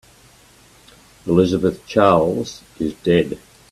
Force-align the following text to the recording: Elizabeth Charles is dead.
Elizabeth 1.27 1.85
Charles 1.85 2.63
is 2.79 2.95
dead. 3.03 3.37